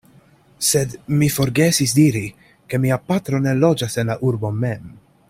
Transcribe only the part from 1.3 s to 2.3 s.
forgesis diri,